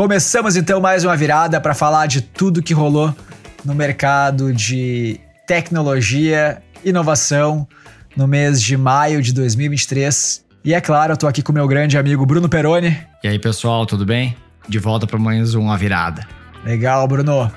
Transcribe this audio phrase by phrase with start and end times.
[0.00, 3.14] Começamos então mais uma virada para falar de tudo que rolou
[3.62, 7.68] no mercado de tecnologia, inovação
[8.16, 10.42] no mês de maio de 2023.
[10.64, 12.96] E é claro, eu tô aqui com meu grande amigo Bruno Peroni.
[13.22, 14.34] E aí, pessoal, tudo bem?
[14.66, 16.26] De volta para mais uma virada.
[16.64, 17.52] Legal, Bruno.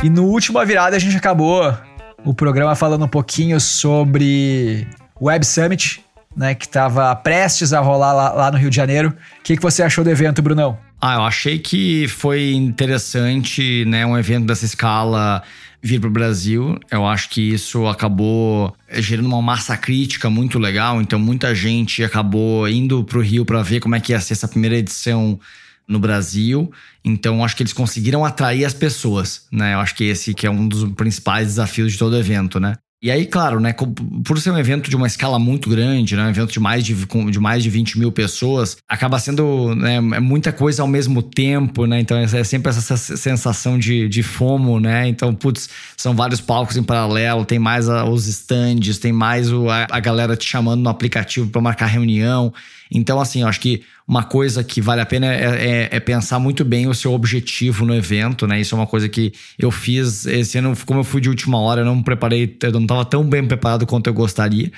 [0.00, 1.76] E no último virada a gente acabou
[2.24, 4.86] o programa falando um pouquinho sobre
[5.20, 6.05] Web Summit,
[6.36, 9.08] né, que estava prestes a rolar lá, lá, no Rio de Janeiro.
[9.08, 10.78] O que, que você achou do evento, Brunão?
[11.00, 15.42] Ah, eu achei que foi interessante, né, um evento dessa escala
[15.82, 16.78] vir para o Brasil.
[16.90, 21.00] Eu acho que isso acabou gerando uma massa crítica muito legal.
[21.00, 24.34] Então, muita gente acabou indo para o Rio para ver como é que ia ser
[24.34, 25.38] essa primeira edição
[25.86, 26.72] no Brasil.
[27.04, 29.74] Então, acho que eles conseguiram atrair as pessoas, né?
[29.74, 32.74] Eu acho que esse que é um dos principais desafios de todo evento, né?
[33.02, 33.74] E aí, claro, né,
[34.24, 36.94] por ser um evento de uma escala muito grande, né, um evento de mais de,
[36.94, 41.84] de mais de 20 mil pessoas, acaba sendo né, é muita coisa ao mesmo tempo,
[41.84, 42.00] né?
[42.00, 45.06] Então é sempre essa sensação de, de fomo, né?
[45.06, 49.86] Então, putz, são vários palcos em paralelo, tem mais os stands, tem mais o, a,
[49.90, 52.52] a galera te chamando no aplicativo para marcar reunião.
[52.90, 56.38] Então, assim, eu acho que uma coisa que vale a pena é, é, é, pensar
[56.38, 58.60] muito bem o seu objetivo no evento, né?
[58.60, 61.80] Isso é uma coisa que eu fiz esse ano, como eu fui de última hora,
[61.80, 64.70] eu não me preparei, eu não estava tão bem preparado quanto eu gostaria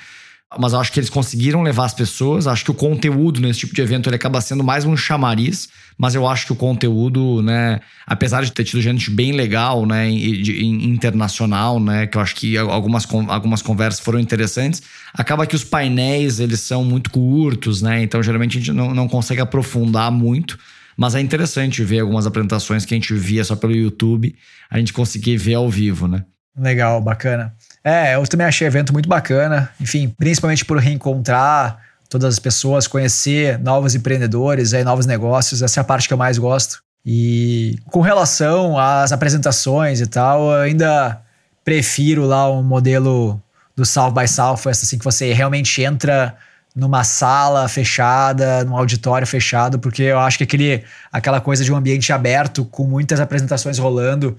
[0.57, 2.47] mas acho que eles conseguiram levar as pessoas.
[2.47, 6.15] Acho que o conteúdo nesse tipo de evento ele acaba sendo mais um chamariz, mas
[6.15, 11.79] eu acho que o conteúdo, né, apesar de ter tido gente bem legal, né, internacional,
[11.79, 14.81] né, que eu acho que algumas, algumas conversas foram interessantes,
[15.13, 19.07] acaba que os painéis eles são muito curtos, né, então geralmente a gente não, não
[19.07, 20.57] consegue aprofundar muito.
[20.97, 24.35] Mas é interessante ver algumas apresentações que a gente via só pelo YouTube,
[24.69, 26.25] a gente conseguir ver ao vivo, né?
[26.57, 27.55] Legal, bacana.
[27.89, 29.67] É, eu também achei o evento muito bacana.
[29.81, 35.63] Enfim, principalmente por reencontrar todas as pessoas, conhecer novos empreendedores, aí, novos negócios.
[35.63, 36.83] Essa é a parte que eu mais gosto.
[37.03, 41.19] E com relação às apresentações e tal, eu ainda
[41.65, 43.41] prefiro lá um modelo
[43.75, 46.35] do South by Southwest, assim, que você realmente entra
[46.75, 51.75] numa sala fechada, num auditório fechado, porque eu acho que aquele, aquela coisa de um
[51.75, 54.37] ambiente aberto, com muitas apresentações rolando,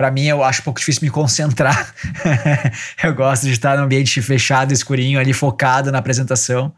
[0.00, 1.94] para mim, eu acho um pouco difícil me concentrar.
[3.04, 6.72] eu gosto de estar no ambiente fechado, escurinho, ali focado na apresentação.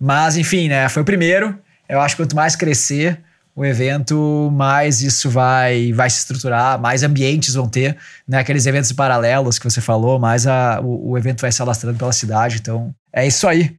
[0.00, 0.88] Mas, enfim, né?
[0.88, 1.54] Foi o primeiro.
[1.86, 3.20] Eu acho que quanto mais crescer
[3.54, 7.94] o evento, mais isso vai, vai se estruturar, mais ambientes vão ter,
[8.26, 8.38] né?
[8.38, 12.10] Aqueles eventos paralelos que você falou, mais a, o, o evento vai se alastrando pela
[12.10, 12.56] cidade.
[12.58, 13.76] Então, é isso aí.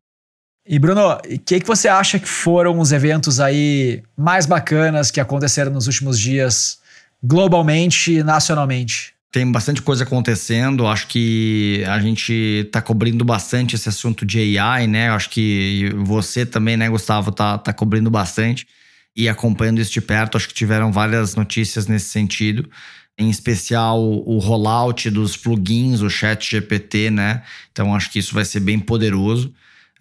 [0.68, 5.20] E Bruno, o que, que você acha que foram os eventos aí mais bacanas que
[5.20, 6.83] aconteceram nos últimos dias
[7.24, 9.14] globalmente e nacionalmente?
[9.32, 10.86] Tem bastante coisa acontecendo.
[10.86, 12.34] Acho que a gente
[12.68, 15.10] está cobrindo bastante esse assunto de AI, né?
[15.10, 18.68] Acho que você também, né, Gustavo, tá, tá cobrindo bastante
[19.16, 20.38] e acompanhando isso de perto.
[20.38, 22.70] Acho que tiveram várias notícias nesse sentido.
[23.18, 27.42] Em especial o rollout dos plugins, o Chat GPT, né?
[27.72, 29.52] Então acho que isso vai ser bem poderoso.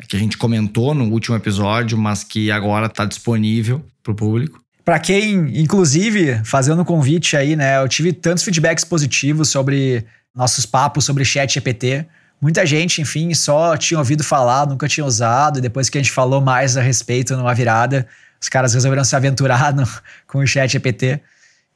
[0.09, 4.63] Que a gente comentou no último episódio, mas que agora está disponível para o público.
[4.85, 7.81] Para quem, inclusive, fazendo um convite aí, né?
[7.81, 10.05] Eu tive tantos feedbacks positivos sobre
[10.35, 12.07] nossos papos sobre chat GPT.
[12.41, 16.11] Muita gente, enfim, só tinha ouvido falar, nunca tinha usado, e depois que a gente
[16.11, 18.07] falou mais a respeito numa virada,
[18.41, 19.87] os caras resolveram se aventurar no,
[20.27, 21.21] com o chat GPT.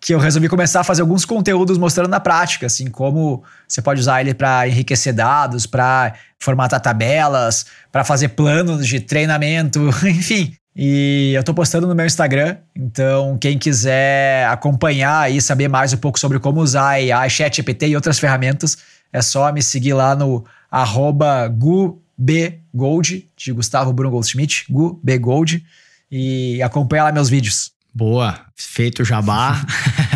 [0.00, 4.00] Que eu resolvi começar a fazer alguns conteúdos mostrando na prática, assim, como você pode
[4.00, 10.56] usar ele para enriquecer dados, para formatar tabelas, para fazer planos de treinamento, enfim.
[10.78, 15.96] E eu tô postando no meu Instagram, então quem quiser acompanhar e saber mais um
[15.96, 18.76] pouco sobre como usar a ChatGPT e outras ferramentas,
[19.10, 25.64] é só me seguir lá no arroba gubgold, de Gustavo Bruno Goldschmidt, gubgold,
[26.10, 27.72] e acompanha lá meus vídeos.
[27.96, 29.64] Boa, feito o jabá.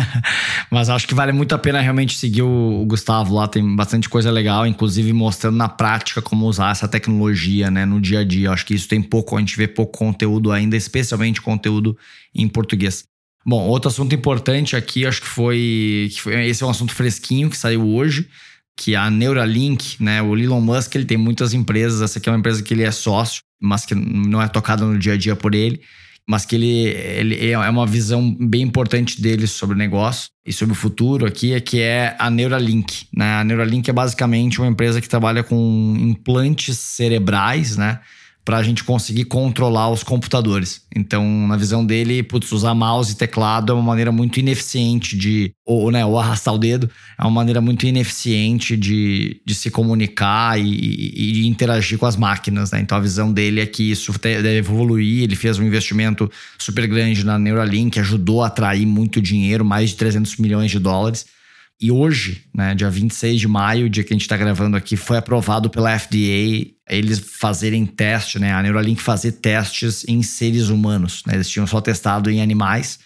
[0.69, 4.29] Mas acho que vale muito a pena realmente seguir o, Gustavo lá, tem bastante coisa
[4.29, 8.51] legal, inclusive mostrando na prática como usar essa tecnologia, né, no dia a dia.
[8.51, 11.97] Acho que isso tem pouco, a gente vê pouco conteúdo ainda, especialmente conteúdo
[12.35, 13.03] em português.
[13.43, 17.49] Bom, outro assunto importante aqui, acho que foi, que foi esse é um assunto fresquinho
[17.49, 18.29] que saiu hoje,
[18.77, 20.21] que é a Neuralink, né?
[20.21, 22.91] O Elon Musk, ele tem muitas empresas, essa aqui é uma empresa que ele é
[22.91, 25.81] sócio, mas que não é tocada no dia a dia por ele
[26.27, 30.73] mas que ele, ele é uma visão bem importante dele sobre o negócio e sobre
[30.73, 33.07] o futuro aqui, é que é a Neuralink.
[33.15, 33.35] Né?
[33.35, 37.99] A Neuralink é basicamente uma empresa que trabalha com implantes cerebrais, né?
[38.43, 40.81] Para a gente conseguir controlar os computadores.
[40.95, 45.53] Então, na visão dele, putz, usar mouse e teclado é uma maneira muito ineficiente de.
[45.65, 50.59] Ou, né, ou arrastar o dedo, é uma maneira muito ineficiente de, de se comunicar
[50.59, 52.71] e, e, e interagir com as máquinas.
[52.71, 52.81] Né?
[52.81, 55.23] Então, a visão dele é que isso deve evoluir.
[55.23, 59.97] Ele fez um investimento super grande na Neuralink, ajudou a atrair muito dinheiro mais de
[59.97, 61.25] 300 milhões de dólares.
[61.81, 65.17] E hoje, né, dia 26 de maio, dia que a gente está gravando aqui, foi
[65.17, 71.23] aprovado pela FDA eles fazerem teste, né, a Neuralink fazer testes em seres humanos.
[71.25, 72.99] Né, eles tinham só testado em animais,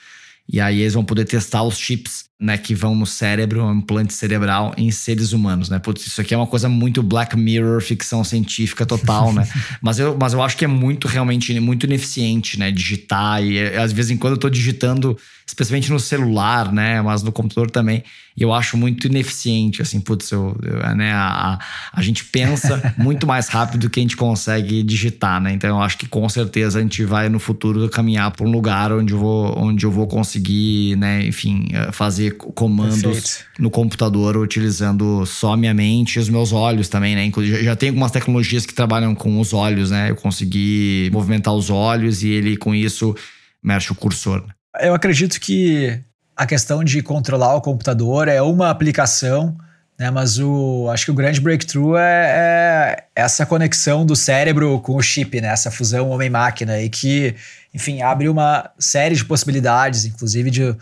[0.52, 4.14] e aí eles vão poder testar os chips né, que vão no cérebro, um implante
[4.14, 5.80] cerebral em seres humanos, né?
[5.80, 9.48] Putz, isso aqui é uma coisa muito Black Mirror, ficção científica total, né?
[9.82, 12.72] mas, eu, mas eu acho que é muito, realmente, muito ineficiente, né?
[12.72, 15.18] Digitar e às vezes em quando eu tô digitando,
[15.48, 17.02] especialmente no celular, né?
[17.02, 18.04] Mas no computador também,
[18.36, 21.14] e eu acho muito ineficiente, assim, putz, eu, eu, né?
[21.14, 21.58] A,
[21.94, 25.54] a gente pensa muito mais rápido do que a gente consegue digitar, né?
[25.54, 28.92] Então eu acho que com certeza a gente vai no futuro caminhar para um lugar
[28.92, 31.26] onde eu vou, onde eu vou conseguir, né?
[31.26, 33.46] Enfim, fazer fazer comandos Perfeito.
[33.60, 37.32] no computador utilizando só minha mente e os meus olhos também, né?
[37.64, 40.10] Já tem algumas tecnologias que trabalham com os olhos, né?
[40.10, 43.16] Eu consegui movimentar os olhos e ele com isso
[43.62, 44.44] mexe o cursor.
[44.80, 46.00] Eu acredito que
[46.36, 49.56] a questão de controlar o computador é uma aplicação,
[49.98, 50.12] né?
[50.12, 55.02] Mas o acho que o grande breakthrough é, é essa conexão do cérebro com o
[55.02, 55.48] chip, né?
[55.48, 57.36] Essa fusão homem-máquina e que,
[57.74, 60.76] enfim, abre uma série de possibilidades, inclusive de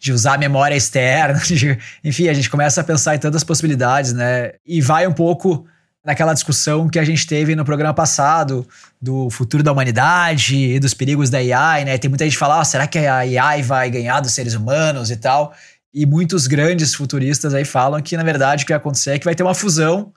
[0.00, 4.52] de usar memória externa, de, enfim, a gente começa a pensar em tantas possibilidades, né?
[4.66, 5.66] E vai um pouco
[6.02, 8.66] naquela discussão que a gente teve no programa passado
[9.00, 11.98] do futuro da humanidade e dos perigos da AI, né?
[11.98, 15.10] Tem muita gente que fala, ah, será que a AI vai ganhar dos seres humanos
[15.10, 15.52] e tal?
[15.92, 19.24] E muitos grandes futuristas aí falam que, na verdade, o que vai acontecer é que
[19.26, 20.12] vai ter uma fusão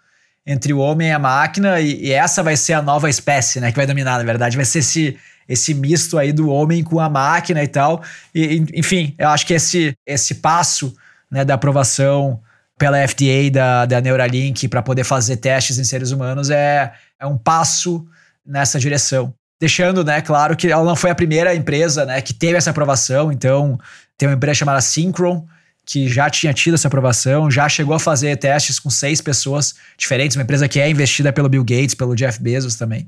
[0.45, 3.69] entre o homem e a máquina e, e essa vai ser a nova espécie, né?
[3.69, 4.56] Que vai dominar, na verdade.
[4.56, 5.18] Vai ser esse
[5.48, 8.04] esse misto aí do homem com a máquina e tal.
[8.34, 10.95] E, enfim, eu acho que esse, esse passo
[11.30, 12.42] né, da aprovação
[12.78, 17.38] pela FDA da, da Neuralink para poder fazer testes em seres humanos é, é um
[17.38, 18.06] passo
[18.45, 19.34] nessa direção.
[19.60, 23.31] Deixando, né, claro que ela não foi a primeira empresa né, que teve essa aprovação,
[23.31, 23.80] então
[24.18, 25.48] tem uma empresa chamada Synchron,
[25.86, 30.36] que já tinha tido essa aprovação, já chegou a fazer testes com seis pessoas diferentes,
[30.36, 33.07] uma empresa que é investida pelo Bill Gates, pelo Jeff Bezos também.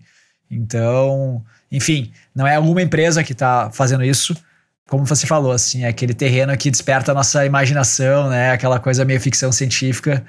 [0.49, 4.35] Então, enfim, não é uma empresa que está fazendo isso.
[4.87, 8.51] Como você falou, assim, é aquele terreno que desperta a nossa imaginação, né?
[8.51, 10.23] Aquela coisa meio ficção científica,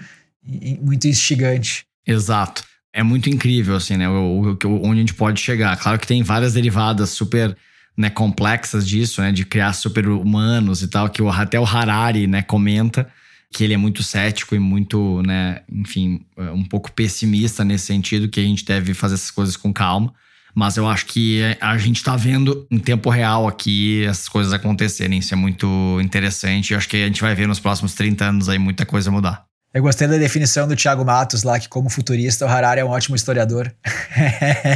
[0.81, 1.85] muito instigante.
[2.07, 2.65] Exato.
[2.93, 4.09] É muito incrível, assim, né?
[4.09, 5.77] O, o, onde a gente pode chegar.
[5.77, 7.55] Claro que tem várias derivadas super
[7.97, 9.31] né, complexas disso, né?
[9.31, 13.07] De criar super humanos e tal, que o, até o Harari, né, comenta
[13.53, 18.41] que ele é muito cético e muito, né, enfim, um pouco pessimista nesse sentido, que
[18.41, 20.13] a gente deve fazer essas coisas com calma.
[20.59, 25.19] Mas eu acho que a gente está vendo em tempo real aqui essas coisas acontecerem.
[25.19, 26.73] Isso é muito interessante.
[26.73, 29.45] Eu acho que a gente vai ver nos próximos 30 anos aí muita coisa mudar.
[29.75, 32.89] Eu gostei da definição do Thiago Matos lá, que como futurista o Harari é um
[32.89, 33.71] ótimo historiador.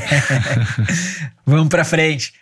[1.47, 2.35] Vamos para frente.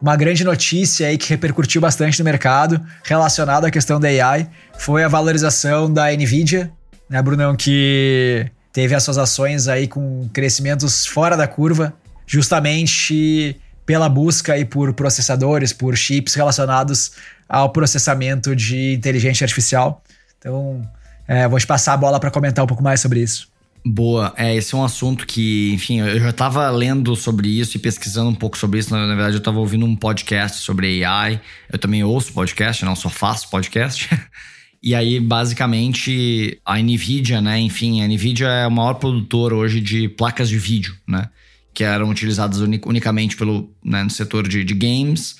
[0.00, 4.48] Uma grande notícia aí que repercutiu bastante no mercado relacionada à questão da AI
[4.78, 6.70] foi a valorização da Nvidia,
[7.08, 11.92] né, Brunão, que teve as suas ações aí com crescimentos fora da curva,
[12.26, 17.12] justamente pela busca aí por processadores, por chips relacionados
[17.48, 20.02] ao processamento de inteligência artificial.
[20.38, 20.88] Então,
[21.26, 23.48] é, vou te passar a bola para comentar um pouco mais sobre isso.
[23.84, 27.80] Boa, é, esse é um assunto que, enfim, eu já estava lendo sobre isso e
[27.80, 28.94] pesquisando um pouco sobre isso.
[28.94, 31.40] Na, na verdade, eu estava ouvindo um podcast sobre AI.
[31.72, 34.08] Eu também ouço podcast, não só faço podcast.
[34.82, 37.60] E aí, basicamente, a NVIDIA, né?
[37.60, 41.28] Enfim, a NVIDIA é o maior produtor hoje de placas de vídeo, né?
[41.74, 45.36] Que eram utilizadas unicamente pelo, né, no setor de, de games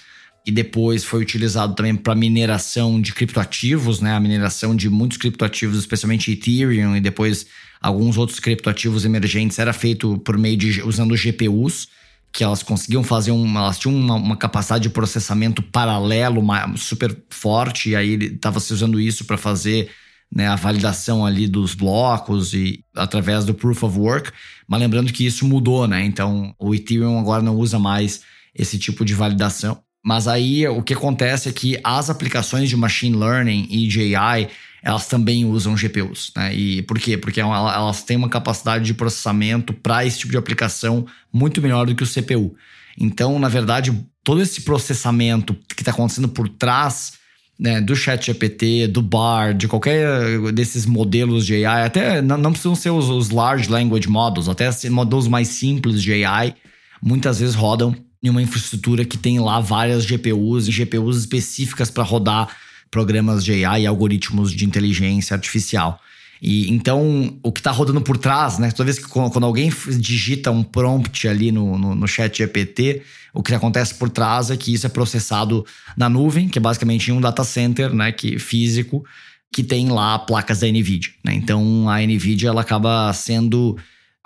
[0.46, 4.12] e depois foi utilizado também para mineração de criptoativos, né?
[4.14, 7.46] A mineração de muitos criptoativos, especialmente Ethereum e depois
[7.80, 11.88] alguns outros criptoativos emergentes era feito por meio de usando GPUs
[12.32, 13.60] que elas conseguiam fazer uma.
[13.60, 18.72] Elas tinham uma, uma capacidade de processamento paralelo uma, super forte, e aí estava se
[18.72, 19.90] usando isso para fazer
[20.32, 24.30] né, a validação ali dos blocos e através do proof of work.
[24.68, 26.04] Mas lembrando que isso mudou, né?
[26.04, 28.22] Então o Ethereum agora não usa mais
[28.54, 29.82] esse tipo de validação.
[30.04, 34.48] Mas aí o que acontece é que as aplicações de machine learning e de AI
[34.82, 36.32] elas também usam GPUs.
[36.36, 36.54] Né?
[36.54, 37.16] E por quê?
[37.16, 41.94] Porque elas têm uma capacidade de processamento para esse tipo de aplicação muito melhor do
[41.94, 42.54] que o CPU.
[42.98, 43.92] Então, na verdade,
[44.24, 47.14] todo esse processamento que está acontecendo por trás
[47.58, 52.74] né, do ChatGPT, do BAR, de qualquer desses modelos de AI, até não, não precisam
[52.74, 56.54] ser os, os large language models, até modelos mais simples de AI,
[57.02, 62.02] muitas vezes rodam em uma infraestrutura que tem lá várias GPUs e GPUs específicas para
[62.02, 62.48] rodar
[62.90, 66.00] programas de AI e algoritmos de inteligência artificial.
[66.42, 68.70] E então, o que está rodando por trás, né?
[68.70, 73.02] Toda vez que quando alguém digita um prompt ali no, no, no chat GPT,
[73.34, 75.66] o que acontece por trás é que isso é processado
[75.96, 78.10] na nuvem, que é basicamente um data center, né?
[78.10, 79.04] Que físico,
[79.52, 81.10] que tem lá placas da NVIDIA.
[81.24, 81.34] Né?
[81.34, 83.76] Então, a NVIDIA ela acaba sendo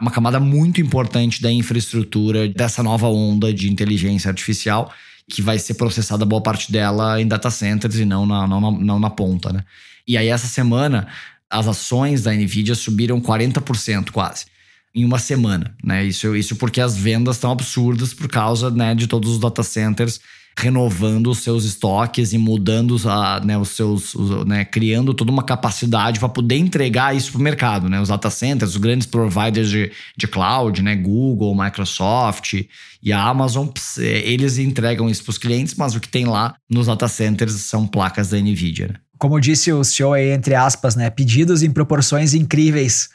[0.01, 4.93] uma camada muito importante da infraestrutura dessa nova onda de inteligência artificial
[5.31, 8.99] que vai ser processada boa parte dela em data centers e não na, não, não
[8.99, 9.65] na ponta, né?
[10.07, 11.09] E aí essa semana
[11.49, 14.47] as ações da Nvidia subiram 40% quase
[14.95, 16.05] em uma semana, né?
[16.05, 20.21] Isso, isso porque as vendas estão absurdas por causa né, de todos os data centers
[20.57, 25.43] renovando os seus estoques e mudando a, né, os seus, os, né, criando toda uma
[25.43, 28.01] capacidade para poder entregar isso para o mercado, né?
[28.01, 32.55] Os data centers, os grandes providers de, de cloud, né, Google, Microsoft
[33.03, 33.69] e a Amazon,
[33.99, 37.87] eles entregam isso para os clientes, mas o que tem lá nos data centers são
[37.87, 38.89] placas da Nvidia.
[38.89, 38.95] Né?
[39.19, 43.09] Como disse o senhor aí, entre aspas, né, pedidos em proporções incríveis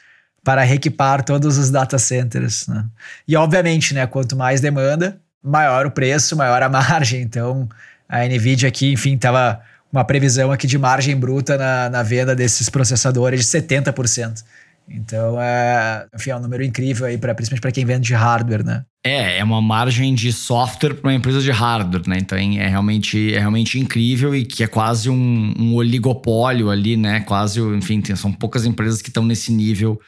[0.44, 2.66] para reequipar todos os data centers.
[2.66, 2.84] Né?
[3.26, 7.22] E obviamente, né, quanto mais demanda, maior o preço, maior a margem.
[7.22, 7.68] Então,
[8.08, 9.60] a Nvidia aqui, enfim, estava
[9.92, 14.44] uma previsão aqui de margem bruta na, na venda desses processadores de 70%.
[14.88, 18.64] Então, é, enfim, é um número incrível aí, pra, principalmente para quem vende de hardware,
[18.64, 18.84] né?
[19.04, 22.18] É, é uma margem de software para uma empresa de hardware, né?
[22.18, 27.20] Então é realmente, é realmente incrível e que é quase um, um oligopólio ali, né?
[27.20, 29.98] Quase, enfim, tem, são poucas empresas que estão nesse nível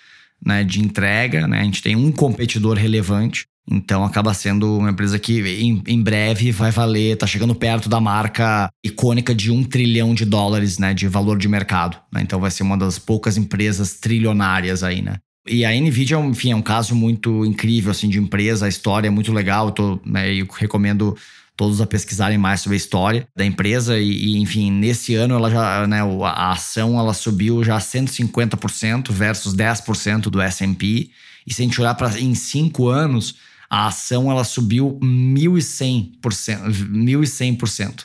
[0.45, 1.61] né, de entrega, né?
[1.61, 6.51] A gente tem um competidor relevante então acaba sendo uma empresa que em, em, breve
[6.51, 11.07] vai valer, tá chegando perto da marca icônica de um trilhão de dólares, né, de
[11.07, 11.97] valor de mercado.
[12.13, 12.23] Né?
[12.23, 15.17] Então vai ser uma das poucas empresas trilionárias aí, né?
[15.47, 19.11] E a Nvidia, enfim, é um caso muito incrível assim de empresa, a história é
[19.11, 19.67] muito legal.
[19.67, 21.17] Eu, tô, né, eu recomendo
[21.57, 25.51] todos a pesquisarem mais sobre a história da empresa e, e, enfim, nesse ano ela
[25.51, 31.11] já, né, a ação ela subiu já 150% versus 10% do S&P.
[31.47, 33.35] E se a gente olhar para em cinco anos,
[33.73, 36.21] a ação ela subiu 1.100%.
[36.21, 38.05] 1.100%.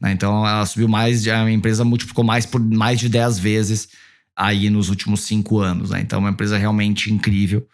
[0.00, 0.12] Né?
[0.12, 3.88] Então ela subiu mais, a empresa multiplicou mais por mais de 10 vezes
[4.36, 5.90] aí nos últimos cinco anos.
[5.90, 6.02] Né?
[6.02, 7.66] Então é uma empresa realmente incrível.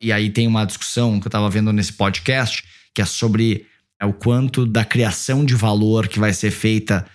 [0.00, 3.66] E aí tem uma discussão que eu estava vendo nesse podcast, que é sobre
[4.00, 7.06] é, o quanto da criação de valor que vai ser feita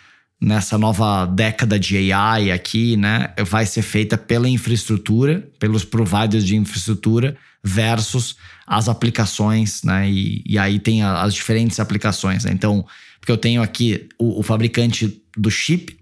[0.41, 6.55] nessa nova década de AI aqui, né, vai ser feita pela infraestrutura, pelos providers de
[6.55, 10.09] infraestrutura versus as aplicações, né?
[10.09, 12.43] E, e aí tem a, as diferentes aplicações.
[12.43, 12.51] Né?
[12.53, 12.83] Então,
[13.19, 15.95] porque eu tenho aqui o, o fabricante do chip,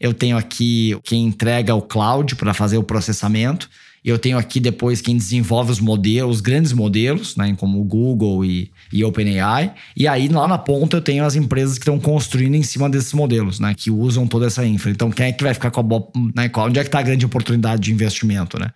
[0.00, 3.70] eu tenho aqui quem entrega o cloud para fazer o processamento,
[4.04, 8.44] eu tenho aqui depois quem desenvolve os modelos, os grandes modelos, né, como o Google
[8.44, 9.72] e, e OpenAI.
[9.96, 13.14] E aí lá na ponta eu tenho as empresas que estão construindo em cima desses
[13.14, 14.90] modelos, né, que usam toda essa infra.
[14.90, 17.02] Então quem é que vai ficar com a boa, né, onde é que está a
[17.02, 18.70] grande oportunidade de investimento, né?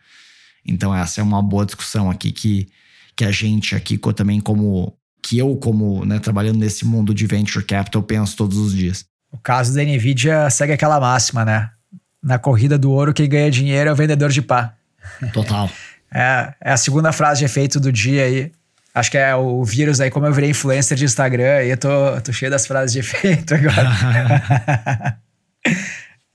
[0.64, 2.68] Então essa é uma boa discussão aqui que,
[3.14, 7.64] que a gente aqui também como que eu como né, trabalhando nesse mundo de venture
[7.64, 9.04] capital penso todos os dias.
[9.30, 11.68] O caso da Nvidia segue aquela máxima, né?
[12.23, 14.77] Na corrida do ouro quem ganha dinheiro é o vendedor de pá.
[15.33, 15.71] Total.
[16.12, 18.52] é, é a segunda frase de efeito do dia aí.
[18.95, 22.21] Acho que é o vírus aí, como eu virei influencer de Instagram, e eu tô,
[22.23, 25.19] tô cheio das frases de efeito agora.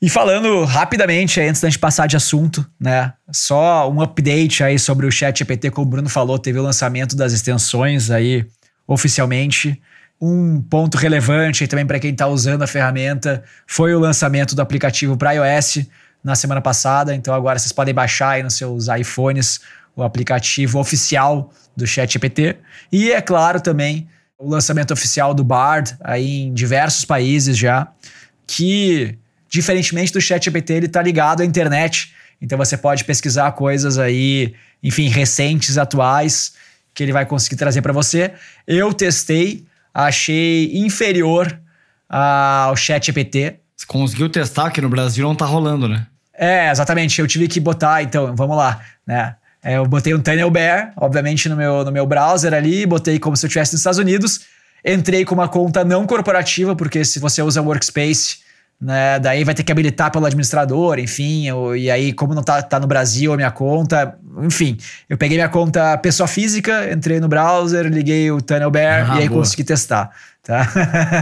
[0.03, 3.13] E falando rapidamente, antes da gente passar de assunto, né?
[3.31, 7.15] Só um update aí sobre o Chat GPT, como o Bruno falou, teve o lançamento
[7.15, 8.45] das extensões aí
[8.85, 9.81] oficialmente.
[10.19, 15.15] Um ponto relevante também para quem está usando a ferramenta foi o lançamento do aplicativo
[15.15, 15.85] para iOS
[16.23, 17.13] na semana passada.
[17.13, 19.59] Então agora vocês podem baixar aí nos seus iPhones
[19.95, 22.57] o aplicativo oficial do ChatGPT.
[22.91, 27.87] E é claro também o lançamento oficial do Bard aí em diversos países já,
[28.47, 29.17] que
[29.53, 32.11] Diferentemente do ChatGPT, ele está ligado à internet.
[32.41, 36.55] Então você pode pesquisar coisas aí, enfim, recentes, atuais,
[36.91, 38.33] que ele vai conseguir trazer para você.
[38.65, 39.63] Eu testei,
[39.93, 41.55] achei inferior
[42.09, 43.59] ao ChatGPT.
[43.77, 46.07] Você conseguiu testar que no Brasil não tá rolando, né?
[46.35, 47.19] É, exatamente.
[47.19, 49.35] Eu tive que botar, então, vamos lá, né?
[49.63, 53.37] É, eu botei um Tunnel Bear, obviamente, no meu, no meu browser ali, botei como
[53.37, 54.41] se eu estivesse nos Estados Unidos.
[54.83, 58.43] Entrei com uma conta não corporativa, porque se você usa Workspace,
[58.83, 59.17] né?
[59.19, 61.47] Daí vai ter que habilitar pelo administrador, enfim.
[61.47, 64.77] Eu, e aí, como não tá, tá no Brasil a minha conta, enfim.
[65.09, 69.21] Eu peguei minha conta pessoa física, entrei no browser, liguei o Tunnel Bear ah, e
[69.21, 69.39] aí boa.
[69.39, 70.11] consegui testar.
[70.43, 70.67] Tá?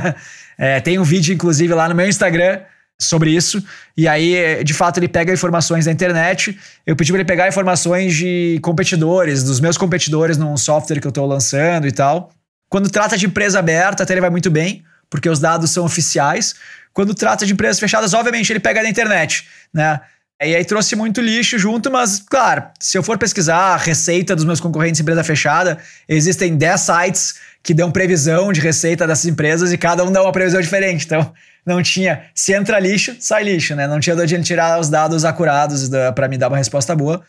[0.57, 2.61] é, tem um vídeo, inclusive, lá no meu Instagram
[3.03, 3.63] sobre isso.
[3.95, 6.57] E aí, de fato, ele pega informações da internet.
[6.85, 11.09] Eu pedi para ele pegar informações de competidores, dos meus competidores num software que eu
[11.09, 12.31] estou lançando e tal.
[12.69, 16.55] Quando trata de empresa aberta, até ele vai muito bem, porque os dados são oficiais.
[16.93, 19.99] Quando trata de empresas fechadas, obviamente ele pega da internet, né?
[20.43, 24.43] E aí trouxe muito lixo junto, mas, claro, se eu for pesquisar a receita dos
[24.43, 25.77] meus concorrentes em empresa fechada,
[26.09, 30.31] existem 10 sites que dão previsão de receita dessas empresas e cada um dá uma
[30.31, 31.05] previsão diferente.
[31.05, 31.31] Então,
[31.65, 32.23] não tinha.
[32.33, 33.87] Se entra lixo, sai lixo, né?
[33.87, 37.21] Não tinha de onde tirar os dados acurados para me dar uma resposta boa.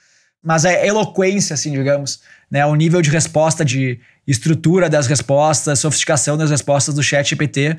[0.43, 2.21] Mas a eloquência, assim, digamos,
[2.51, 2.65] né?
[2.67, 7.77] O nível de resposta, de estrutura das respostas, sofisticação das respostas do chat GPT,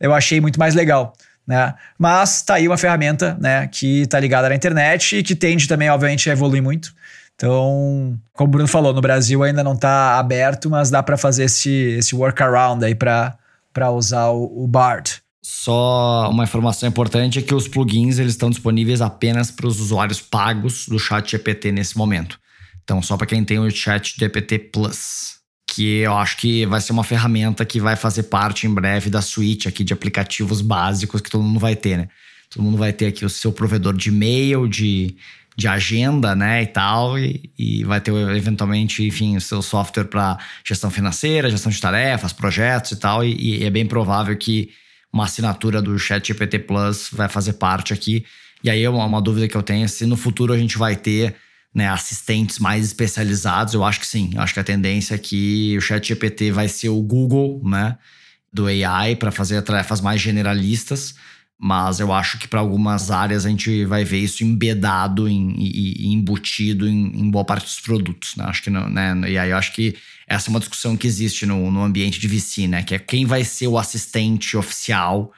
[0.00, 1.14] eu achei muito mais legal.
[1.46, 1.74] Né?
[1.98, 5.88] Mas tá aí uma ferramenta né, que tá ligada na internet e que tende também,
[5.88, 6.92] obviamente, a evoluir muito.
[7.36, 11.44] Então, como o Bruno falou, no Brasil ainda não está aberto, mas dá para fazer
[11.44, 13.38] esse, esse workaround aí para
[13.92, 15.22] usar o, o Bard.
[15.48, 20.20] Só uma informação importante é que os plugins eles estão disponíveis apenas para os usuários
[20.20, 22.36] pagos do Chat GPT nesse momento.
[22.82, 26.90] Então, só para quem tem o Chat GPT Plus, que eu acho que vai ser
[26.90, 31.30] uma ferramenta que vai fazer parte em breve da suíte aqui de aplicativos básicos que
[31.30, 32.08] todo mundo vai ter, né?
[32.50, 35.16] Todo mundo vai ter aqui o seu provedor de e-mail, de
[35.56, 40.38] de agenda, né, e tal, e, e vai ter eventualmente, enfim, o seu software para
[40.62, 44.68] gestão financeira, gestão de tarefas, projetos e tal, e, e, é bem provável que
[45.16, 48.24] uma assinatura do ChatGPT Plus vai fazer parte aqui.
[48.62, 50.94] E aí uma, uma dúvida que eu tenho é se no futuro a gente vai
[50.94, 51.34] ter
[51.74, 53.74] né, assistentes mais especializados.
[53.74, 54.30] Eu acho que sim.
[54.34, 57.96] Eu acho que a tendência é que o ChatGPT vai ser o Google, né,
[58.52, 61.14] do AI para fazer tarefas mais generalistas
[61.58, 66.86] mas eu acho que para algumas áreas a gente vai ver isso embedado e embutido
[66.86, 68.44] em, em, boa parte dos produtos, né?
[68.46, 69.14] Acho que não, né?
[69.26, 69.96] E aí eu acho que
[70.26, 72.82] essa é uma discussão que existe no, no ambiente de VC, né?
[72.82, 75.32] Que é quem vai ser o assistente oficial,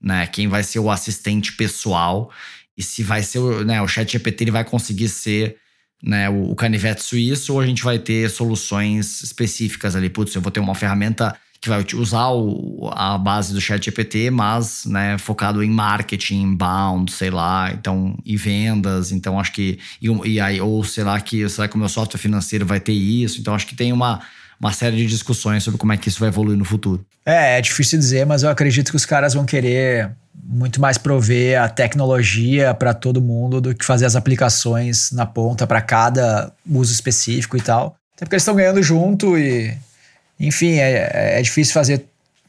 [0.00, 0.26] né?
[0.26, 2.30] Quem vai ser o assistente pessoal
[2.76, 5.56] e se vai ser né, o chat GPT ele vai conseguir ser
[6.02, 10.08] né, o, o canivete suíço ou a gente vai ter soluções específicas ali.
[10.08, 14.32] Putz, eu vou ter uma ferramenta que vai usar o, a base do chat GPT,
[14.32, 20.08] mas né, focado em marketing, inbound, sei lá, então, e vendas, então acho que, e,
[20.28, 23.40] e aí, ou sei lá, que, será que o meu software financeiro vai ter isso,
[23.40, 24.20] então acho que tem uma,
[24.58, 27.06] uma série de discussões sobre como é que isso vai evoluir no futuro.
[27.24, 31.62] É, é difícil dizer, mas eu acredito que os caras vão querer muito mais prover
[31.62, 36.92] a tecnologia para todo mundo do que fazer as aplicações na ponta para cada uso
[36.92, 37.94] específico e tal.
[38.16, 39.78] Até porque eles estão ganhando junto e
[40.46, 42.04] enfim, é, é difícil fazer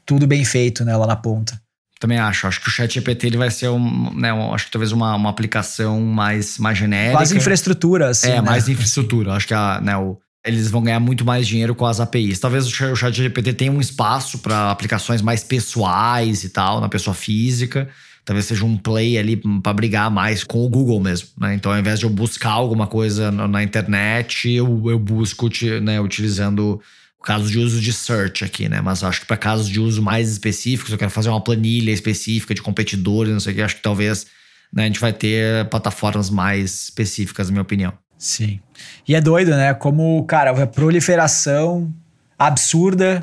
[0.06, 1.62] tudo bem feito né, lá na ponta.
[2.00, 2.48] Também acho.
[2.48, 5.16] Acho que o chat GPT ele vai ser um, né, um, acho que talvez uma,
[5.16, 7.16] uma aplicação mais, mais genérica.
[7.16, 8.30] Mais infraestrutura, assim.
[8.30, 8.42] É, né?
[8.42, 9.34] mais infraestrutura.
[9.34, 12.40] Acho que a, né, o, eles vão ganhar muito mais dinheiro com as APIs.
[12.40, 17.14] Talvez o chat GPT tenha um espaço para aplicações mais pessoais e tal, na pessoa
[17.14, 17.88] física.
[18.26, 21.30] Talvez seja um play ali para brigar mais com o Google mesmo.
[21.38, 21.56] Né?
[21.56, 25.50] Então, ao invés de eu buscar alguma coisa na, na internet, eu, eu busco
[25.82, 26.82] né, utilizando
[27.24, 28.82] casos de uso de search aqui, né?
[28.82, 32.54] Mas acho que para casos de uso mais específicos, eu quero fazer uma planilha específica
[32.54, 34.28] de competidores, não sei o que, acho que talvez
[34.72, 37.94] né, a gente vai ter plataformas mais específicas, na minha opinião.
[38.18, 38.60] Sim.
[39.08, 39.74] E é doido, né?
[39.74, 41.94] Como, cara, a proliferação
[42.38, 43.22] absurda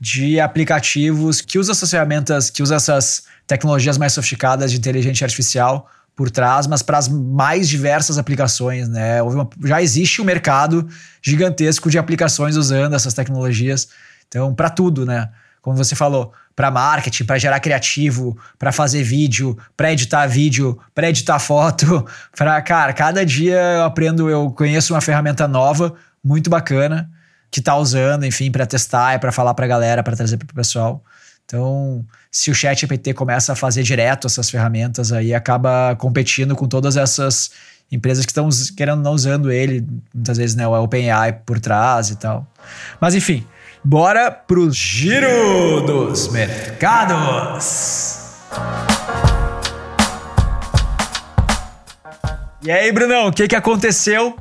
[0.00, 5.88] de aplicativos que usam essas ferramentas, que usam essas tecnologias mais sofisticadas de inteligência artificial
[6.18, 9.22] por trás, mas para as mais diversas aplicações, né?
[9.22, 10.88] Uma, já existe um mercado
[11.22, 13.88] gigantesco de aplicações usando essas tecnologias.
[14.26, 15.28] Então, para tudo, né?
[15.62, 21.08] Como você falou, para marketing, para gerar criativo, para fazer vídeo, para editar vídeo, para
[21.08, 22.04] editar foto,
[22.36, 27.08] para cara, cada dia eu aprendo, eu conheço uma ferramenta nova, muito bacana,
[27.48, 30.50] que tá usando, enfim, para testar e para falar para a galera, para trazer para
[30.50, 31.00] o pessoal.
[31.48, 36.68] Então, se o chat GPT começa a fazer direto essas ferramentas aí, acaba competindo com
[36.68, 37.50] todas essas
[37.90, 39.82] empresas que estão querendo não usando ele,
[40.12, 42.46] muitas vezes né, o OpenAI por trás e tal.
[43.00, 43.46] Mas enfim,
[43.82, 47.16] bora pro giro dos mercados.
[52.62, 54.36] E aí, Brunão, o que, que aconteceu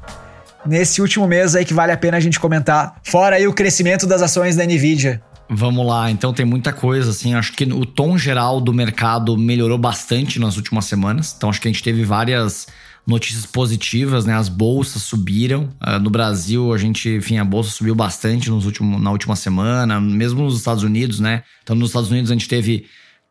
[0.65, 2.97] nesse último mês aí que vale a pena a gente comentar?
[3.01, 5.21] Fora aí o crescimento das ações da Nvidia.
[5.49, 7.33] Vamos lá, então tem muita coisa, assim.
[7.33, 11.33] Acho que o tom geral do mercado melhorou bastante nas últimas semanas.
[11.35, 12.67] Então, acho que a gente teve várias
[13.05, 14.33] notícias positivas, né?
[14.33, 15.69] As bolsas subiram.
[15.81, 20.01] Uh, no Brasil, a gente, enfim, a bolsa subiu bastante nos últimos, na última semana,
[20.01, 21.43] mesmo nos Estados Unidos, né?
[21.63, 22.85] Então, nos Estados Unidos, a gente teve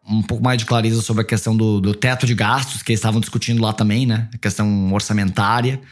[0.09, 3.01] um pouco mais de clareza sobre a questão do, do teto de gastos, que eles
[3.01, 4.31] estavam discutindo lá também, né?
[4.33, 5.83] A questão orçamentária,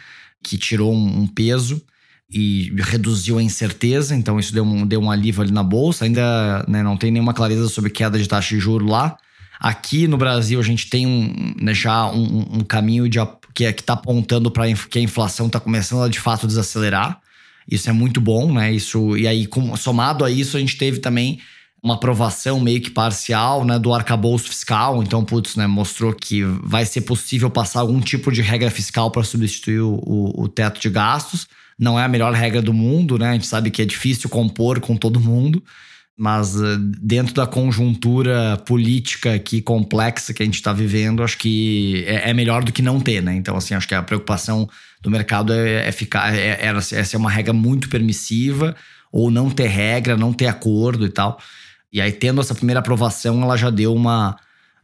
[0.43, 1.83] que tirou um, um peso
[2.31, 6.05] e reduziu a incerteza, então isso deu um, deu um alívio ali na bolsa.
[6.05, 9.17] Ainda né, não tem nenhuma clareza sobre queda de taxa de juros lá.
[9.61, 13.19] Aqui no Brasil a gente tem um, né, já um, um, caminho de,
[13.55, 17.21] que é, está apontando para que a inflação está começando a de fato desacelerar.
[17.71, 18.73] Isso é muito bom, né?
[18.73, 21.41] Isso, e aí, com, somado a isso, a gente teve também
[21.83, 25.03] uma aprovação meio que parcial né, do arcabouço fiscal.
[25.03, 29.23] Então, putz, né, mostrou que vai ser possível passar algum tipo de regra fiscal para
[29.23, 31.47] substituir o, o, o, teto de gastos.
[31.79, 33.31] Não é a melhor regra do mundo, né?
[33.31, 35.63] A gente sabe que é difícil compor com todo mundo,
[36.17, 42.05] mas uh, dentro da conjuntura política aqui complexa que a gente está vivendo, acho que
[42.07, 43.35] é, é, melhor do que não ter, né?
[43.35, 44.69] Então, assim, acho que a preocupação
[45.03, 48.77] do mercado é, é ficar, é, é, é ser uma regra muito permissiva
[49.11, 51.39] ou não ter regra, não ter acordo e tal.
[51.93, 54.37] E aí, tendo essa primeira aprovação, ela já deu uma.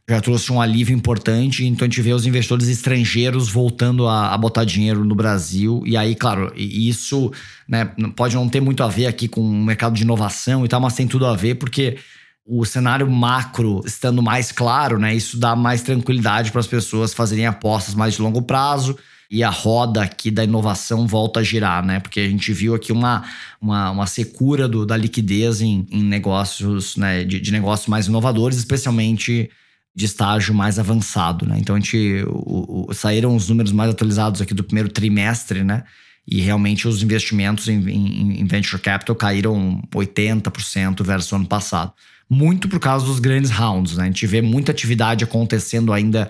[0.09, 1.65] Já trouxe um alívio importante.
[1.65, 5.83] Então, a gente vê os investidores estrangeiros voltando a, a botar dinheiro no Brasil.
[5.85, 7.31] E aí, claro, isso
[7.67, 7.85] né,
[8.15, 10.95] pode não ter muito a ver aqui com o mercado de inovação e tal, mas
[10.95, 11.97] tem tudo a ver porque
[12.45, 17.45] o cenário macro estando mais claro, né, isso dá mais tranquilidade para as pessoas fazerem
[17.45, 18.97] apostas mais de longo prazo
[19.31, 22.01] e a roda aqui da inovação volta a girar, né?
[22.01, 23.23] Porque a gente viu aqui uma,
[23.61, 27.23] uma, uma secura do, da liquidez em, em negócios, né?
[27.23, 29.49] De, de, negócios mais inovadores, especialmente
[29.93, 31.57] de estágio mais avançado, né?
[31.59, 35.83] Então a gente o, o, saíram os números mais atualizados aqui do primeiro trimestre, né?
[36.25, 41.93] E realmente os investimentos em, em, em venture capital caíram 80% versus o ano passado.
[42.29, 44.03] Muito por causa dos grandes rounds, né?
[44.03, 46.29] A gente vê muita atividade acontecendo ainda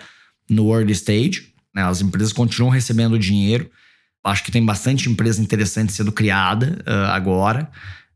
[0.50, 1.84] no early stage, né?
[1.84, 3.70] As empresas continuam recebendo dinheiro.
[4.24, 7.70] Acho que tem bastante empresa interessante sendo criada uh, agora.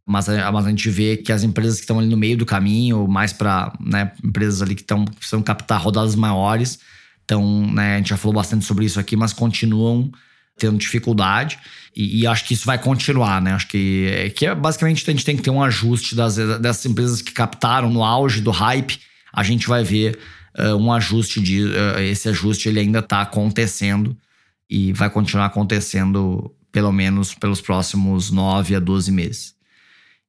[0.06, 2.46] Mas a, mas a gente vê que as empresas que estão ali no meio do
[2.46, 6.80] caminho, mais para né, empresas ali que estão precisam captar rodadas maiores,
[7.24, 10.12] então, né, a gente já falou bastante sobre isso aqui, mas continuam
[10.58, 11.58] tendo dificuldade
[11.96, 13.54] e, e, acho que isso vai continuar, né?
[13.54, 16.86] Acho que, é, que é, basicamente a gente tem que ter um ajuste das, dessas
[16.86, 19.00] empresas que captaram no auge do hype.
[19.34, 20.18] A gente vai ver
[20.58, 24.16] uh, um ajuste de uh, esse ajuste ele ainda está acontecendo
[24.70, 29.55] e vai continuar acontecendo pelo menos pelos próximos 9 a 12 meses.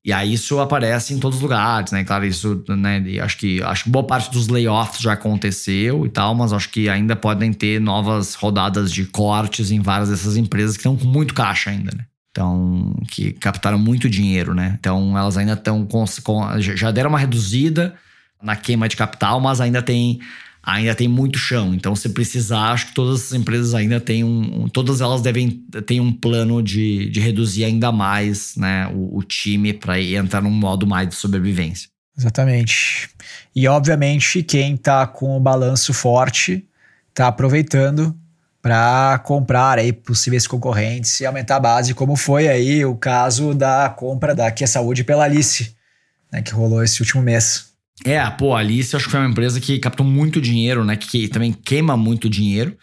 [0.07, 2.05] E aí isso aparece em todos os lugares, né?
[2.05, 3.03] Claro, isso, né?
[3.21, 6.89] Acho que acho que boa parte dos layoffs já aconteceu e tal, mas acho que
[6.89, 11.35] ainda podem ter novas rodadas de cortes em várias dessas empresas que estão com muito
[11.35, 12.05] caixa ainda, né?
[12.31, 14.77] Então, que captaram muito dinheiro, né?
[14.79, 17.97] Então, elas ainda estão com, com, já deram uma reduzida,
[18.41, 20.21] na queima de capital, mas ainda tem
[20.67, 21.73] ainda tem muito chão.
[21.73, 24.69] Então, se precisar, acho que todas as empresas ainda têm um.
[24.69, 25.51] Todas elas devem
[25.87, 30.51] ter um plano de, de reduzir ainda mais né, o, o time para entrar num
[30.51, 31.89] modo mais de sobrevivência.
[32.19, 33.09] Exatamente.
[33.55, 36.67] E, obviamente, quem está com o balanço forte
[37.11, 38.19] está aproveitando
[38.61, 43.89] para comprar aí possíveis concorrentes e aumentar a base, como foi aí o caso da
[43.89, 45.77] compra da Kia Saúde pela Alice,
[46.33, 47.76] né, que rolou esse último mês.
[48.05, 50.97] É, pô, a Alice acho que foi uma empresa que captou muito dinheiro, né?
[50.97, 52.77] Que, que também queima muito dinheiro.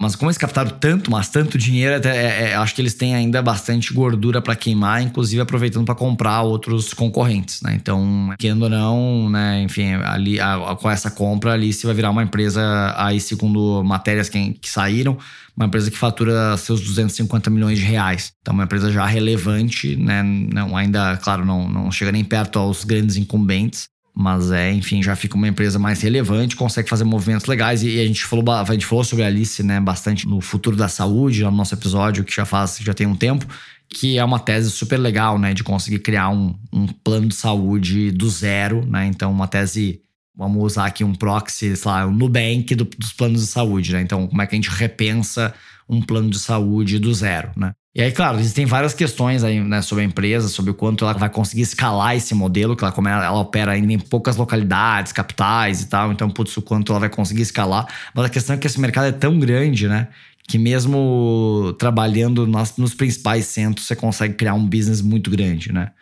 [0.00, 3.14] Mas como eles captaram tanto, mas tanto dinheiro, até, é, é, acho que eles têm
[3.14, 7.74] ainda bastante gordura para queimar, inclusive aproveitando para comprar outros concorrentes, né?
[7.76, 9.62] Então, querendo ou não, né?
[9.62, 13.84] Enfim, ali, a, a, com essa compra, a Alice vai virar uma empresa, aí segundo
[13.84, 15.16] matérias que, que saíram,
[15.56, 18.32] uma empresa que fatura seus 250 milhões de reais.
[18.42, 20.24] Então, uma empresa já relevante, né?
[20.24, 25.16] Não, ainda, claro, não, não chega nem perto aos grandes incumbentes, mas é, enfim, já
[25.16, 27.82] fica uma empresa mais relevante, consegue fazer movimentos legais.
[27.82, 30.88] E, a gente falou, a gente falou sobre a Alice, né, bastante no futuro da
[30.88, 33.44] saúde, no nosso episódio, que já faz, já tem um tempo,
[33.88, 38.12] que é uma tese super legal, né, de conseguir criar um, um plano de saúde
[38.12, 39.06] do zero, né?
[39.06, 40.00] Então, uma tese
[40.36, 44.00] vamos usar aqui um proxy, sei lá, o Nubank do, dos planos de saúde, né?
[44.00, 45.54] Então, como é que a gente repensa
[45.88, 47.72] um plano de saúde do zero, né?
[47.94, 51.12] E aí, claro, existem várias questões aí, né, sobre a empresa, sobre o quanto ela
[51.14, 55.12] vai conseguir escalar esse modelo, que ela, como ela, ela opera ainda em poucas localidades,
[55.12, 57.86] capitais e tal, então, putz, o quanto ela vai conseguir escalar.
[58.12, 60.08] Mas a questão é que esse mercado é tão grande, né?
[60.48, 65.92] Que mesmo trabalhando nos, nos principais centros, você consegue criar um business muito grande, né?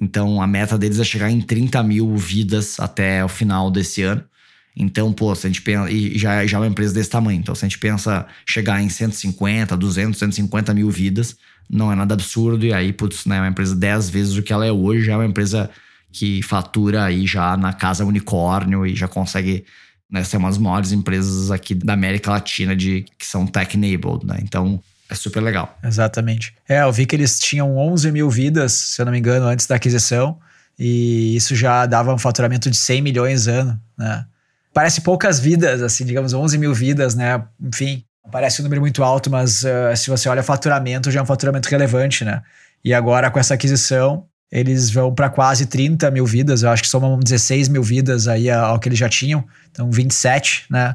[0.00, 4.22] Então, a meta deles é chegar em 30 mil vidas até o final desse ano.
[4.76, 5.90] Então, pô, se a gente pensa.
[5.90, 7.38] E já, já é uma empresa desse tamanho.
[7.38, 11.36] Então, se a gente pensa chegar em 150, 200, 150 mil vidas,
[11.68, 12.66] não é nada absurdo.
[12.66, 15.14] E aí, putz, né, é uma empresa 10 vezes o que ela é hoje, já
[15.14, 15.70] é uma empresa
[16.12, 19.64] que fatura aí já na casa unicórnio e já consegue
[20.10, 24.38] né, ser uma das maiores empresas aqui da América Latina de, que são tech-enabled, né?
[24.42, 25.78] Então, é super legal.
[25.82, 26.54] Exatamente.
[26.68, 29.66] É, eu vi que eles tinham 11 mil vidas, se eu não me engano, antes
[29.66, 30.38] da aquisição.
[30.78, 34.26] E isso já dava um faturamento de 100 milhões ano, né?
[34.76, 37.42] Parece poucas vidas, assim, digamos 11 mil vidas, né?
[37.58, 41.26] Enfim, parece um número muito alto, mas uh, se você olha faturamento, já é um
[41.26, 42.42] faturamento relevante, né?
[42.84, 46.90] E agora com essa aquisição, eles vão para quase 30 mil vidas, eu acho que
[46.90, 50.94] somam 16 mil vidas aí ao que eles já tinham, então 27, né?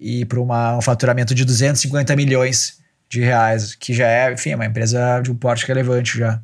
[0.00, 4.66] E para um faturamento de 250 milhões de reais, que já é, enfim, é uma
[4.66, 6.42] empresa de um porte relevante já.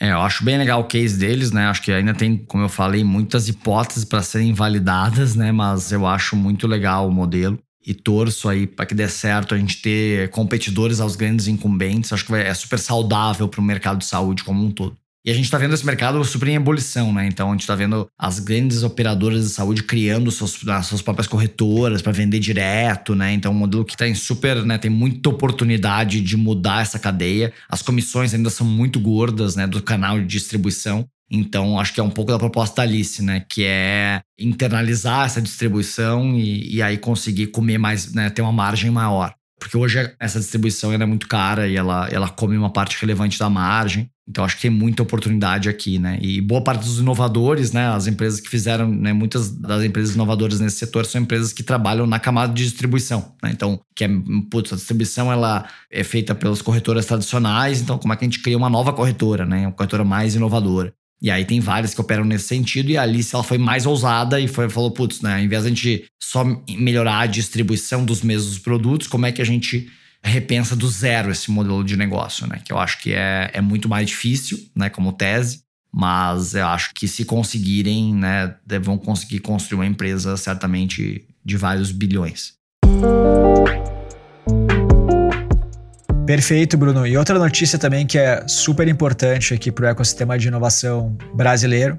[0.00, 1.66] É, eu acho bem legal o case deles, né?
[1.66, 5.50] Acho que ainda tem, como eu falei, muitas hipóteses para serem validadas, né?
[5.50, 9.58] Mas eu acho muito legal o modelo e torço aí para que dê certo a
[9.58, 12.12] gente ter competidores aos grandes incumbentes.
[12.12, 14.96] Acho que é super saudável para o mercado de saúde como um todo.
[15.28, 17.26] E a gente está vendo esse mercado super em ebulição, né?
[17.26, 21.26] Então a gente está vendo as grandes operadoras de saúde criando suas, as suas próprias
[21.26, 23.34] corretoras para vender direto, né?
[23.34, 24.78] Então um modelo que está em super, né?
[24.78, 27.52] Tem muita oportunidade de mudar essa cadeia.
[27.68, 29.66] As comissões ainda são muito gordas, né?
[29.66, 31.06] Do canal de distribuição.
[31.30, 33.44] Então, acho que é um pouco da proposta da Alice, né?
[33.46, 38.30] Que é internalizar essa distribuição e, e aí conseguir comer mais, né?
[38.30, 39.34] Ter uma margem maior.
[39.60, 43.50] Porque hoje essa distribuição é muito cara e ela, ela come uma parte relevante da
[43.50, 44.08] margem.
[44.28, 46.18] Então acho que tem muita oportunidade aqui, né?
[46.20, 47.88] E boa parte dos inovadores, né?
[47.88, 49.12] As empresas que fizeram, né?
[49.12, 53.50] Muitas das empresas inovadoras nesse setor são empresas que trabalham na camada de distribuição, né?
[53.52, 54.08] Então, que é,
[54.50, 58.40] putz, a distribuição ela é feita pelas corretoras tradicionais, então como é que a gente
[58.40, 59.62] cria uma nova corretora, né?
[59.62, 60.92] Uma corretora mais inovadora.
[61.20, 64.38] E aí tem várias que operam nesse sentido, e a Alice ela foi mais ousada
[64.38, 65.36] e foi, falou: putz, né?
[65.36, 69.40] Ao invés de a gente só melhorar a distribuição dos mesmos produtos, como é que
[69.40, 69.88] a gente
[70.22, 72.60] repensa do zero esse modelo de negócio, né?
[72.64, 74.88] Que eu acho que é, é muito mais difícil, né?
[74.88, 78.54] Como tese, mas eu acho que se conseguirem, né?
[78.82, 82.54] Vão conseguir construir uma empresa certamente de vários bilhões.
[86.26, 87.06] Perfeito, Bruno.
[87.06, 91.98] E outra notícia também que é super importante aqui para o ecossistema de inovação brasileiro,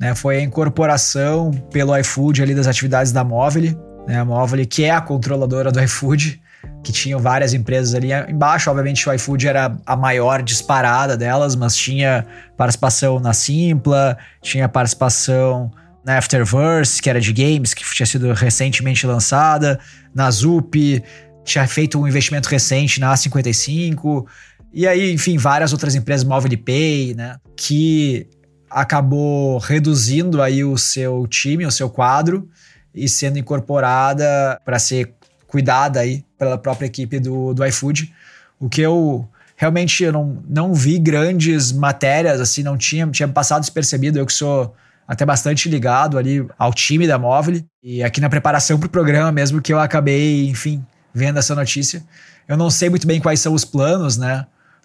[0.00, 4.84] né, foi a incorporação pelo iFood ali das atividades da Móvel, né, a Móvel que
[4.84, 6.40] é a controladora do iFood,
[6.82, 8.70] que tinham várias empresas ali embaixo.
[8.70, 12.26] Obviamente o iFood era a maior disparada delas, mas tinha
[12.56, 15.70] participação na Simpla, tinha participação
[16.04, 19.80] na Afterverse, que era de games, que tinha sido recentemente lançada,
[20.14, 21.02] na Zup,
[21.44, 24.24] tinha feito um investimento recente na A55,
[24.72, 28.28] e aí, enfim, várias outras empresas, Mobile Pay, né, que
[28.70, 32.48] acabou reduzindo aí o seu time, o seu quadro,
[32.94, 35.15] e sendo incorporada para ser
[35.56, 38.12] cuidada aí pela própria equipe do, do iFood,
[38.60, 43.62] o que eu realmente eu não, não vi grandes matérias, assim, não tinha, tinha passado
[43.62, 44.74] despercebido, eu que sou
[45.08, 49.32] até bastante ligado ali ao time da Móvel, e aqui na preparação para o programa
[49.32, 52.04] mesmo que eu acabei, enfim, vendo essa notícia.
[52.46, 54.44] Eu não sei muito bem quais são os planos, né?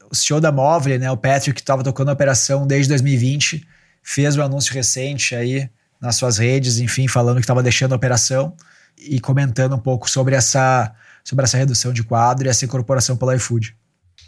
[0.10, 3.68] O CEO da Móvel, né, o Patrick, que estava tocando a operação desde 2020,
[4.02, 8.56] fez um anúncio recente aí nas suas redes, enfim, falando que estava deixando a operação
[9.02, 13.34] e comentando um pouco sobre essa, sobre essa redução de quadro e essa incorporação pelo
[13.34, 13.76] iFood.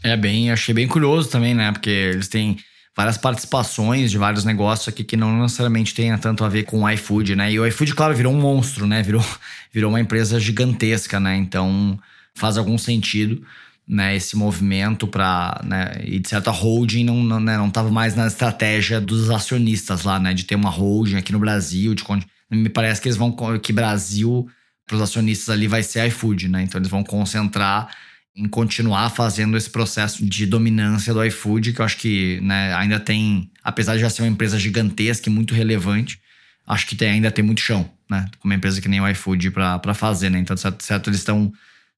[0.03, 1.71] É bem, achei bem curioso também, né?
[1.71, 2.57] Porque eles têm
[2.95, 6.89] várias participações de vários negócios aqui que não necessariamente tenha tanto a ver com o
[6.89, 7.51] iFood, né?
[7.51, 9.01] E o iFood, claro, virou um monstro, né?
[9.01, 9.23] Virou,
[9.71, 11.35] virou uma empresa gigantesca, né?
[11.35, 11.97] Então
[12.35, 13.43] faz algum sentido,
[13.87, 14.15] né?
[14.15, 16.01] Esse movimento para, né?
[16.03, 17.57] E de certa holding não, não, né?
[17.57, 20.33] não tava mais na estratégia dos acionistas lá, né?
[20.33, 22.03] De ter uma holding aqui no Brasil, de
[22.51, 24.47] me parece que eles vão que Brasil
[24.93, 26.61] para os acionistas ali vai ser iFood, né?
[26.61, 27.89] Então eles vão concentrar
[28.35, 32.99] em continuar fazendo esse processo de dominância do iFood, que eu acho que né, ainda
[32.99, 36.19] tem, apesar de já ser uma empresa gigantesca e muito relevante,
[36.67, 38.27] acho que tem, ainda tem muito chão, né?
[38.39, 40.39] Com uma empresa que nem o iFood para fazer, né?
[40.39, 41.51] Então, certo, certo eles estão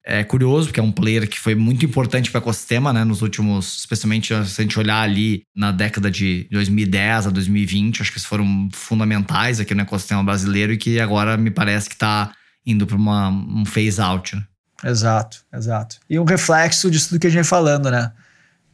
[0.08, 3.02] é curioso, porque é um player que foi muito importante para o ecossistema, né?
[3.02, 8.12] Nos últimos, especialmente se a gente olhar ali na década de 2010 a 2020, acho
[8.12, 12.32] que eles foram fundamentais aqui no ecossistema brasileiro e que agora me parece que está
[12.66, 14.34] indo para um phase out.
[14.34, 14.42] Né?
[14.84, 15.98] Exato, exato.
[16.08, 18.12] E um reflexo disso tudo que a gente vem falando, né?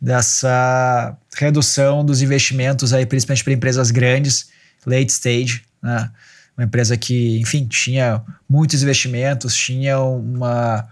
[0.00, 4.48] Dessa redução dos investimentos aí, principalmente para empresas grandes,
[4.84, 6.10] late stage, né?
[6.56, 10.86] Uma empresa que, enfim, tinha muitos investimentos, tinha uma,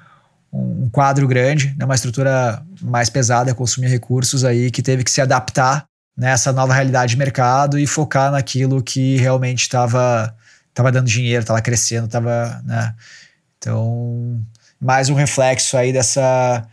[0.52, 1.84] um quadro grande, né?
[1.84, 5.84] uma estrutura mais pesada, consumir recursos aí, que teve que se adaptar
[6.16, 10.34] nessa nova realidade de mercado e focar naquilo que realmente estava
[10.80, 12.94] tava dando dinheiro, estava crescendo, estava, né?
[13.58, 14.42] Então,
[14.80, 16.66] mais um reflexo aí dessa,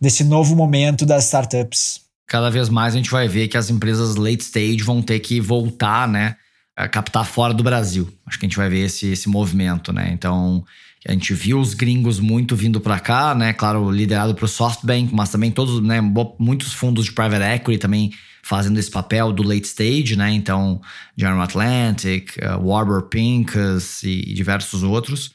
[0.00, 2.00] desse novo momento das startups.
[2.26, 5.38] Cada vez mais a gente vai ver que as empresas late stage vão ter que
[5.38, 6.36] voltar, né?
[6.74, 8.10] A captar fora do Brasil.
[8.26, 10.10] Acho que a gente vai ver esse, esse movimento, né?
[10.12, 10.64] Então,
[11.06, 13.52] a gente viu os gringos muito vindo para cá, né?
[13.52, 16.00] Claro, liderado por SoftBank, mas também todos, né?
[16.38, 18.12] Muitos fundos de private equity também
[18.42, 20.30] fazendo esse papel do late stage, né?
[20.32, 20.80] Então,
[21.16, 25.28] General Atlantic, uh, Warburg Pincus e diversos outros.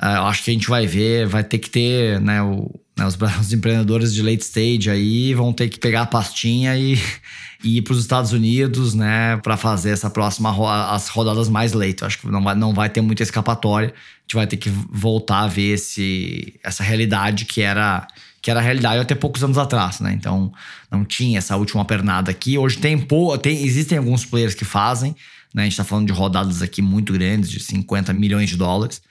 [0.00, 3.06] Uh, acho que a gente vai ver, vai ter que ter né, o, Né?
[3.06, 6.98] Os, os, empreendedores de late stage aí vão ter que pegar a pastinha e,
[7.64, 10.54] e ir para os Estados Unidos, né, para fazer essa próxima
[10.94, 12.04] as rodadas mais late.
[12.04, 13.88] Acho que não vai, não vai ter muita escapatória.
[13.88, 18.06] A gente vai ter que voltar a ver esse, essa realidade que era
[18.40, 20.12] que era a realidade até poucos anos atrás, né?
[20.12, 20.52] Então
[20.90, 22.56] não tinha essa última pernada aqui.
[22.56, 25.14] Hoje tem, pô, tem existem alguns players que fazem,
[25.54, 25.62] né?
[25.62, 29.02] A gente está falando de rodadas aqui muito grandes, de 50 milhões de dólares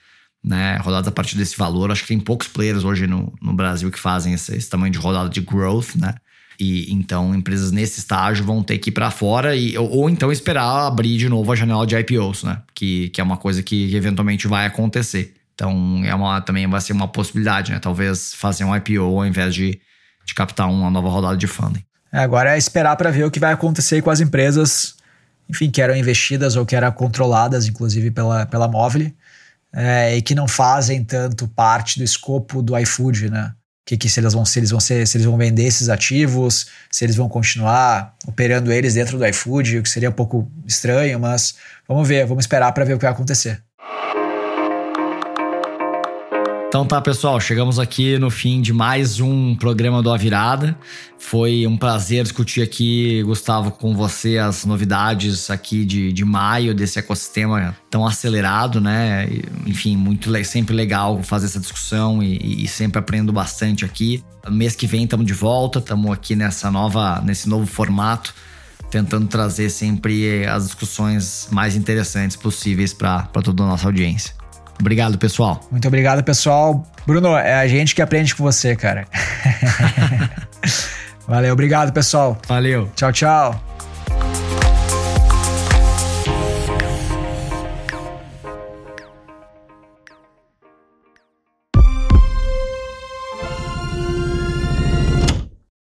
[0.42, 1.90] né, rodadas a partir desse valor.
[1.90, 4.98] Acho que tem poucos players hoje no, no Brasil que fazem esse, esse tamanho de
[4.98, 6.14] rodada de growth, né?
[6.58, 10.30] E então empresas nesse estágio vão ter que ir para fora e, ou, ou, então
[10.30, 12.62] esperar abrir de novo a janela de IPOs, né?
[12.74, 15.34] Que, que é uma coisa que eventualmente vai acontecer.
[15.60, 17.78] Então é uma, também vai ser uma possibilidade, né?
[17.78, 19.78] Talvez fazer um IPO ao invés de,
[20.24, 21.84] de captar uma nova rodada de funding.
[22.10, 24.94] É, agora é esperar para ver o que vai acontecer com as empresas,
[25.50, 29.12] enfim, que eram investidas ou que eram controladas, inclusive pela, pela Móvel
[29.74, 33.52] é, e que não fazem tanto parte do escopo do iFood, né?
[33.84, 36.68] Que, que se eles vão se eles vão ser, se eles vão vender esses ativos,
[36.90, 41.20] se eles vão continuar operando eles dentro do iFood, o que seria um pouco estranho,
[41.20, 43.62] mas vamos ver, vamos esperar para ver o que vai acontecer.
[46.70, 50.78] Então tá, pessoal, chegamos aqui no fim de mais um programa do A Virada.
[51.18, 56.96] Foi um prazer discutir aqui, Gustavo, com você as novidades aqui de, de maio desse
[56.96, 59.28] ecossistema tão acelerado, né?
[59.66, 64.22] Enfim, muito sempre legal fazer essa discussão e, e sempre aprendo bastante aqui.
[64.48, 68.32] Mês que vem estamos de volta, estamos aqui nessa nova, nesse novo formato
[68.92, 74.39] tentando trazer sempre as discussões mais interessantes possíveis para toda a nossa audiência.
[74.80, 75.60] Obrigado, pessoal.
[75.70, 76.84] Muito obrigado, pessoal.
[77.06, 79.06] Bruno, é a gente que aprende com você, cara.
[81.28, 82.36] Valeu, obrigado, pessoal.
[82.48, 82.90] Valeu.
[82.96, 83.64] Tchau, tchau.